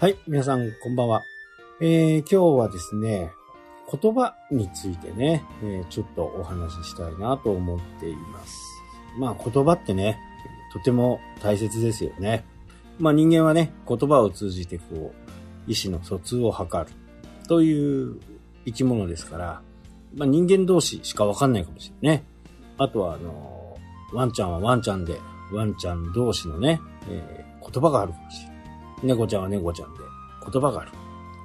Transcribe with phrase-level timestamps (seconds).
[0.00, 1.24] はい、皆さん、こんばんは。
[1.78, 3.30] えー、今日はですね、
[4.00, 8.56] 言葉についてね、えー、ちょっとお話ししたいなと思っています。
[9.18, 10.18] まあ、言葉ってね、
[10.72, 12.46] とても大切ですよね。
[12.98, 15.12] まあ、人間はね、言葉を通じてこ
[15.68, 16.86] う、意思の疎通を図る
[17.46, 18.18] という
[18.64, 19.62] 生き物ですから、
[20.16, 22.24] まあ、人間同士しかわかんないかもしれないね。
[22.78, 23.76] あとは、あの、
[24.14, 25.18] ワンちゃんはワンちゃんで、
[25.52, 26.80] ワンちゃん同士のね、
[27.10, 28.49] えー言葉があるかもしれない。
[29.02, 30.00] 猫ちゃんは猫ちゃんで
[30.50, 30.92] 言葉がある。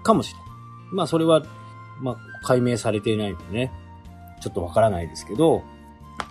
[0.04, 0.48] かもしれない。
[0.92, 1.44] まあそれは、
[2.02, 3.72] まあ解明されていないのでね、
[4.42, 5.64] ちょっとわからないですけど、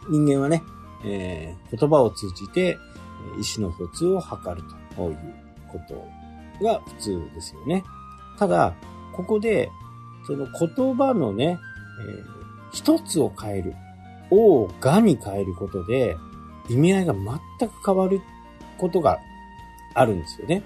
[0.09, 0.63] 人間はね、
[1.05, 2.79] えー言葉を通じて
[3.39, 4.63] 意思の疎通を図る
[4.97, 5.35] という
[5.69, 7.83] ことが普通ですよね。
[8.39, 8.75] ただ、
[9.15, 9.71] ここで、
[10.27, 11.59] その言葉のね、
[12.09, 12.35] えー
[12.73, 13.75] 一つを変える。
[14.31, 16.17] をがに変えることで、
[16.69, 18.21] 意味合いが全く変わる
[18.79, 19.19] ことが
[19.95, 20.63] あるんですよね。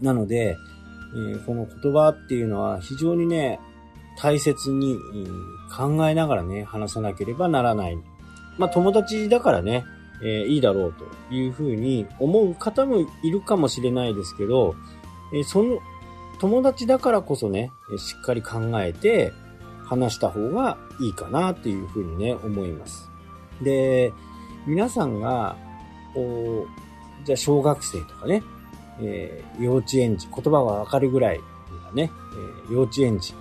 [0.00, 0.56] なので、
[1.14, 3.60] えーこの言葉っていうのは非常にね、
[4.18, 4.98] 大切に
[5.74, 7.98] 考えながらね、話さなければならない。
[8.58, 9.84] まあ友達だからね、
[10.22, 14.74] えーいいだろうというふうに思う方もいるかもしれないですけど、
[15.32, 15.78] えーその
[16.38, 19.32] 友達だからこそね、しっかり考えて
[19.84, 23.10] 話した方がいいかなっていうふうにね、思います。
[23.62, 24.12] で、
[24.66, 25.56] 皆さんが、
[26.12, 26.66] こ
[27.22, 28.42] う、じゃあ小学生とかね、
[29.00, 32.10] えー幼稚園児、言葉がわかるぐらいがね、
[32.68, 33.34] えー幼稚園児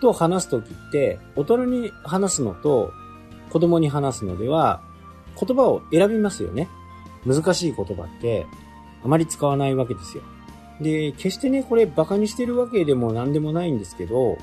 [0.00, 2.92] と話すときって、大人に話すのと
[3.50, 4.82] 子供に話すのでは、
[5.38, 6.68] 言葉を選びますよね。
[7.26, 8.46] 難しい言葉って
[9.04, 10.22] あまり使わないわけですよ。
[10.80, 14.36] で、決してね、これ馬鹿にしてるわけでも何でもないんですけど、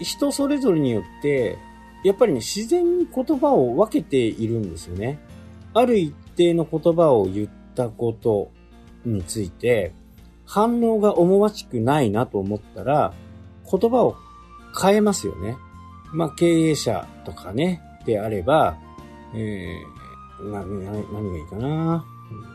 [0.00, 1.58] 人それぞれによって、
[2.04, 5.18] やっぱりね、自然に言葉を分けているんですよね。
[5.74, 8.50] ある一定の言葉を言ったこと
[9.04, 9.92] について、
[10.48, 13.12] 反応が思わしくないなと思ったら、
[13.70, 14.16] 言葉を
[14.80, 15.58] 変えますよね。
[16.12, 18.78] まあ、経営者とかね、であれば、
[19.34, 20.66] えー、な、な
[21.12, 22.04] 何がいいかな。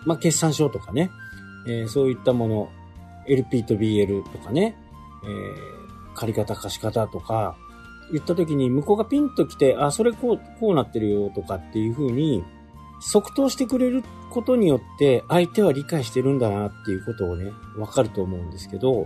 [0.05, 1.11] まあ、決算書とかね、
[1.67, 2.69] えーそういったもの、
[3.27, 4.75] LP と BL とかね、
[5.23, 5.73] えー
[6.15, 7.55] 借り方貸し方とか、
[8.11, 12.43] 言った時に向こうがピンと来て、あ、それこう、こうなってるよとかっていう風に、
[13.11, 19.05] 即答してくれることによって、相手は理解してるんだなっていうことをね、わかると思うんですけど、ん？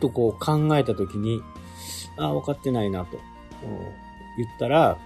[0.00, 1.42] とこう考えた時に、
[2.18, 3.18] あ、分かってないなと、
[4.36, 4.98] 言ったら、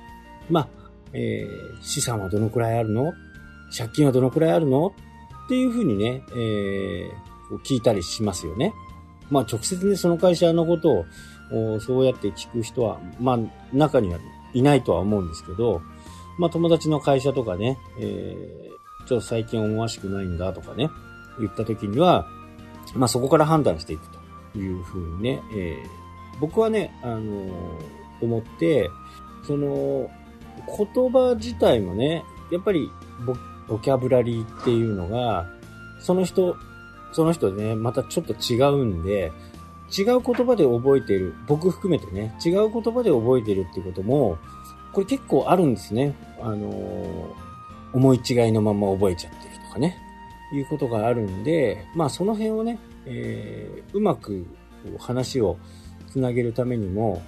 [0.48, 0.68] まあ、
[1.12, 3.12] えー資産はどのくらいあるの？
[3.76, 4.94] 借金はどのくらいあるの？
[5.44, 7.10] っていう風にね、えー
[7.64, 8.72] 聞いたりしますよね。
[9.30, 11.04] まあ直接ね、その会社のこと
[11.52, 13.38] をそうやって聞く人は、まあ
[13.72, 14.18] 中には
[14.52, 15.80] いないとは思うんですけど、
[16.38, 18.76] まあ友達の会社とかね、えー
[19.06, 20.90] ちょっと最近思わしくないんだとかね、
[21.38, 22.26] 言った時には、
[22.96, 24.08] まあそこから判断していく
[24.52, 26.06] というふうにね、えー
[26.40, 28.90] 僕はね、あのー思って、
[29.46, 30.10] その、
[30.94, 32.90] 言葉自体もね、やっぱり
[33.26, 33.34] ボ
[33.68, 35.46] ボキャブラリーっていうのが、
[36.00, 36.56] その人、
[37.12, 39.32] その人でね、またちょっと違うんで、
[39.96, 44.38] 違う言葉で覚えている、僕含めてね、違う言葉で覚えているってことも、
[44.96, 46.14] これ結構あるんですね。
[46.40, 47.46] あのー
[47.92, 49.96] 思い違いのまま覚えちゃってるとかね、
[50.52, 54.46] いうことがあるんで、まあその辺をね、えーうまく
[54.98, 55.58] 話を
[56.10, 57.22] つなげるためにも、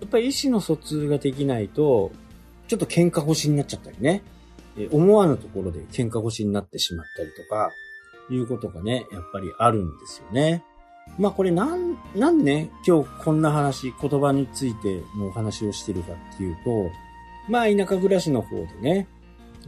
[0.00, 2.12] やっぱり意思の疎通ができないと、
[2.68, 4.22] ちょっと喧嘩腰になっちゃったりね、
[4.76, 7.72] え思わぬところで喧嘩腰になってしまったりとか、
[8.30, 10.62] いうことがね、やっぱりあるんですよね。
[11.18, 16.90] まあこれなん、なんでね、今日こんな話、言葉についてのお話をしてるかっていうと、
[17.48, 19.08] まあ田舎暮らしの方でね、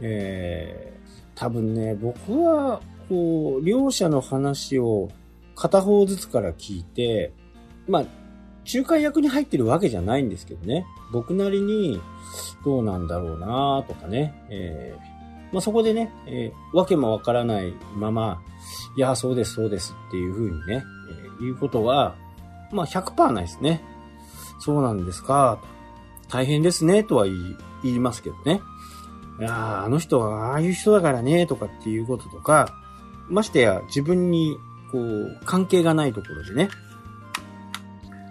[0.01, 5.09] えー、多分ね、僕は、こう、両者の話を
[5.55, 7.33] 片方ずつから聞いて、
[7.87, 8.05] まあ、
[8.71, 11.99] 仲介役に入ってるわけじゃないんですけどね、僕なりに
[12.63, 15.11] どうなんだろうなとかね、えー
[15.51, 18.41] まあそこでね、えーわけもわからないまま、
[18.95, 20.83] いや、そうです、そうですっていうふうにね、
[21.39, 22.15] えーいうことは、
[22.71, 23.81] まあ100%ないですね。
[24.59, 25.67] そうなんですか、と
[26.31, 28.61] 大変ですね、とは言い言いますけどね。
[29.39, 32.75] いやあの人はああいう人だからね、とかっていうこととか、
[33.27, 34.57] ましてや自分に、
[34.91, 36.69] こう、関係がないところでね、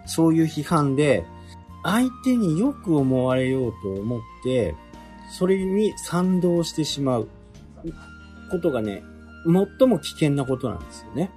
[0.06, 1.24] そういう批判で、
[1.82, 4.74] 相手によく思われようと思って、
[5.30, 7.28] それに賛同してしまう
[8.50, 9.02] ことがね、
[9.78, 11.30] 最も危険なことなんですよね。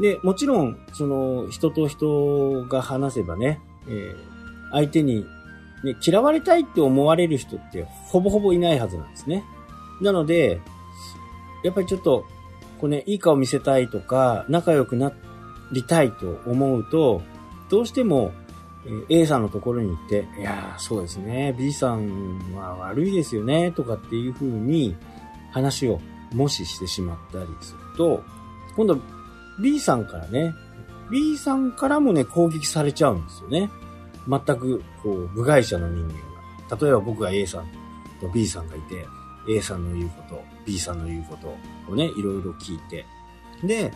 [0.00, 4.32] で、もちろん、その、人と人が話せばね、えー
[4.72, 5.26] 相手に、
[5.84, 9.44] ね、嫌われたいって思われる人ってほぼほぼいないはずなんですね。
[10.00, 10.60] なので、
[11.64, 12.26] やっぱりちょっと、
[12.80, 15.12] こうね、いい顔見せたいとか、仲良くな、
[15.72, 17.22] りたいと思うと、
[17.70, 18.32] どうしても、
[19.08, 24.96] A さんのところに行って、いやーそうですね、B さんは悪いですよね、とかっていう風に
[25.52, 26.00] 話を
[26.32, 28.22] もししてしまったりすると、
[28.76, 28.98] 今度
[29.62, 30.52] B さんからね、
[31.10, 33.70] B さんからもね、攻撃されちゃうんですよね。
[34.28, 36.14] 全く、こう、部外者の人間
[36.68, 36.76] が。
[36.80, 37.66] 例えば僕が A さん
[38.20, 39.06] と B さんがいて、
[39.48, 41.56] A さんの言うこと、B さんの言うこと
[41.90, 43.04] をね、いろいろ聞いて。
[43.64, 43.92] で、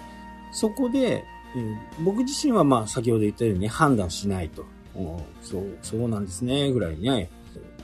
[0.53, 1.25] そこで、
[1.55, 4.65] うん、僕自身はまあ先ほど言ったようにね、判断しないと。
[5.43, 7.31] そう、そうなんですね、ぐらいね。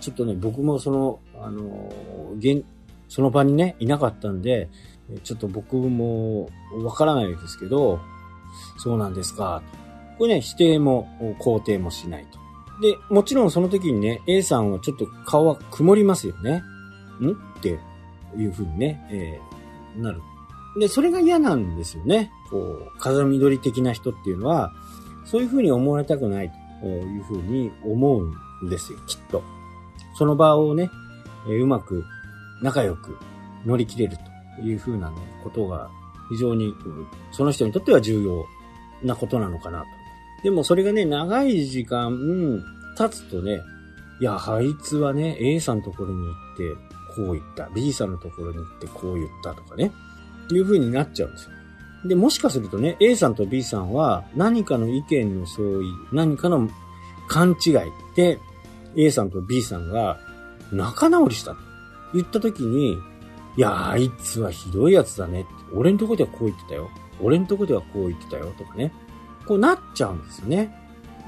[0.01, 1.93] ちょっとね、僕もその、あの、
[2.39, 2.65] 現、
[3.09, 4.69] その場にね、いなかったんで、
[5.23, 6.49] ちょっと僕も
[6.83, 8.01] わからないですけど、
[8.79, 9.63] そうなんですか。
[9.73, 9.82] と
[10.19, 11.09] これね、否定も
[11.41, 12.39] 肯定もしないと。
[12.81, 16.63] で、もちろんその時にね、A さんはちょっと顔は曇りますよね。
[17.21, 17.31] ん？
[17.31, 17.79] って
[18.37, 20.21] いう風にね、えー、なる。
[20.79, 22.31] で、それが嫌なんですよね。
[22.51, 24.73] こう、風緑的な人っていうのは、
[25.25, 26.51] そういう風に思われたくない
[26.81, 29.43] という風に思うんですよ、きっと。
[30.15, 30.91] その場をね、
[31.47, 32.05] えー、うまく
[32.63, 33.17] 仲良く
[33.65, 34.17] 乗り切れる
[34.57, 35.91] という風なね、ことが
[36.31, 36.75] 非常に、
[37.31, 38.47] その人にとっては重要
[39.05, 39.87] なことなのかなと。
[40.43, 42.63] でもそれがね、長い時間、
[42.97, 43.61] 経つとね、
[44.21, 47.69] いや、あいつはね、A さんのところに行って、こう言った。
[47.75, 49.93] B さんのところに行ってこう言ったとかね。
[50.51, 51.51] いう風になっちゃうんですよ。
[52.05, 56.69] で、もしかするとね、A さんと B さんは何かの意見の相違、何かの
[57.29, 57.75] 勘違い
[58.17, 58.39] で、
[58.97, 60.19] A さんと B さんが
[60.73, 61.59] 仲直りしたと
[62.15, 62.99] 言った時に、
[63.57, 65.47] いや、あいつはひどいやつだね。
[65.75, 66.91] 俺んとこではこう言ってたよ。
[67.21, 68.53] 俺んとこではこう言ってたよ。
[68.59, 68.93] とかね。
[69.47, 70.75] こうなっちゃうんですよね。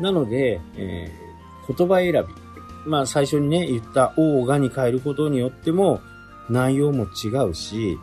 [0.00, 2.90] なので、えー、言葉選び。
[2.90, 6.00] まあ最初にね、言ったオーガに変えることによっても
[6.50, 7.98] 内容も違うし、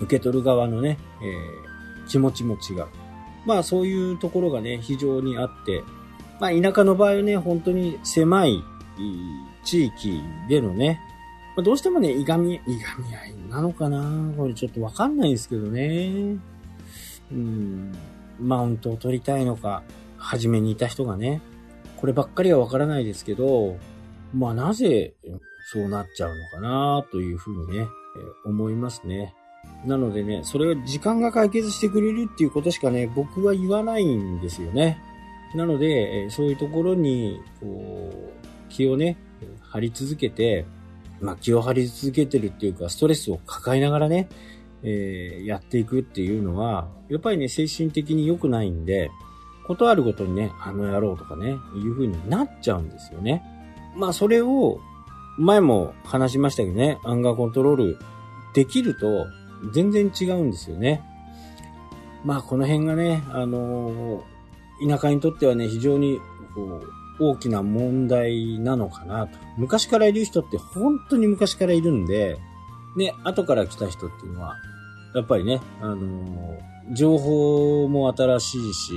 [0.00, 2.86] 受け取る側のね、えー、気持ちも違う。
[3.46, 5.82] まあそういうところがね、非常にあって、
[6.40, 8.62] まあ田舎の場合はね、本当に狭い
[9.64, 11.00] 地域でのね、
[11.56, 12.62] まあ、どうしてもね、いがみ、いが
[12.98, 16.36] み合いなのかなこれちょっとわかんないですけどね。
[17.32, 17.92] うん、
[18.40, 19.82] マウントを取りたいのか、
[20.16, 21.40] 初めにいた人がね、
[21.96, 23.76] こればっかりはわからないですけど、
[24.34, 25.14] まあなぜ
[25.72, 29.34] そうなっちゃうのかなというふうにね、え思いますね。
[29.84, 34.98] なのでね、それを時間が解決してくれるっていうことしかね、僕は言わないんですよね。
[35.54, 39.16] なので、そういうところに、こう、気をね、
[39.60, 40.66] 張り続けて、
[41.20, 44.28] まあ、気を張り続けてるっていうか、ストレスを抱えながらね、
[44.82, 49.10] えー、やっていくっていうのは、やっぱりね、精神的に良くないんで、
[49.66, 53.42] ことあるごとにね、あの野郎とかね、いう風になっちゃうんですよね。
[53.96, 54.80] まあ、それを、
[55.38, 57.98] 前も話しましたけどね、アンガーコントロール
[58.54, 59.26] できると、
[59.72, 61.02] 全然違うんですよね。
[62.24, 66.20] まあ、この辺がね、あのー、田舎にとってはね、非常に、
[66.54, 69.38] こう、大きな問題なのかなと。
[69.56, 72.38] 昔からいる人って本当に昔からいるんで、
[72.98, 74.56] ね、後から来た人っていうのは、
[75.14, 78.92] やっぱりね、あのー、情報も新しいし、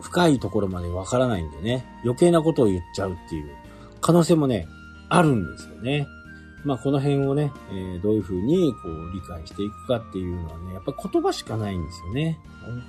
[0.00, 3.56] 深いところまでわからないんでね、余計なことを言っちゃうっていう
[4.00, 4.68] 可能性もね、
[5.08, 6.06] あるんですよね。
[6.64, 12.38] まあこの辺をね、えー、どういうふうにこう理解していくかっていうのはね、やっぱ言葉しかないんですよね。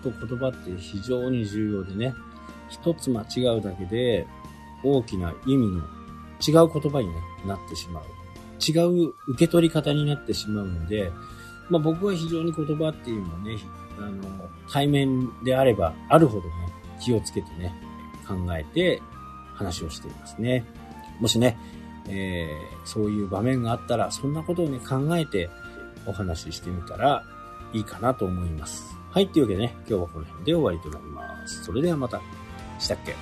[0.01, 2.13] 本当言葉って非常に重要でね、
[2.69, 4.27] 一つ間違うだけで
[4.83, 5.83] 大きな意味の
[6.45, 8.03] 違う言葉に、ね、なってしまう。
[8.59, 11.11] 違う受け取り方になってしまうので、
[11.69, 13.57] まあ僕は非常に言葉っていうのはね、
[13.97, 16.51] あの、対面であればあるほどね、
[17.01, 17.73] 気をつけてね、
[18.27, 19.01] 考えて
[19.53, 20.65] 話をしていますね。
[21.19, 21.57] もしね、
[22.07, 25.49] えー、そういう場面があったら、そんなことをね、考えて
[26.05, 27.23] お話ししてみたら
[27.73, 28.95] いいかなと思います。
[29.11, 31.63] はい、というわけでね、今日はこの辺で終わりとなります。
[31.63, 32.21] それではまた。
[32.79, 33.13] したっけ？